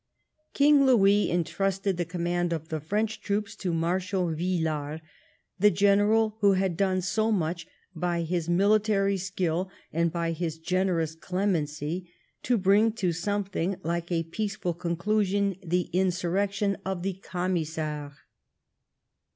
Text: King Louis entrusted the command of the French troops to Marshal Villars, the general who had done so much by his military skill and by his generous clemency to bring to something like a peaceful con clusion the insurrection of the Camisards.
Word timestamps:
King 0.55 0.83
Louis 0.87 1.29
entrusted 1.29 1.95
the 1.97 2.05
command 2.05 2.51
of 2.53 2.69
the 2.69 2.79
French 2.79 3.21
troops 3.21 3.55
to 3.57 3.71
Marshal 3.71 4.29
Villars, 4.33 4.99
the 5.59 5.69
general 5.69 6.37
who 6.39 6.53
had 6.53 6.75
done 6.75 7.01
so 7.03 7.31
much 7.31 7.67
by 7.95 8.23
his 8.23 8.49
military 8.49 9.17
skill 9.17 9.69
and 9.93 10.11
by 10.11 10.31
his 10.31 10.57
generous 10.57 11.13
clemency 11.13 12.11
to 12.41 12.57
bring 12.57 12.93
to 12.93 13.11
something 13.11 13.75
like 13.83 14.11
a 14.11 14.23
peaceful 14.23 14.73
con 14.73 14.97
clusion 14.97 15.55
the 15.63 15.81
insurrection 15.93 16.77
of 16.83 17.03
the 17.03 17.13
Camisards. 17.21 18.15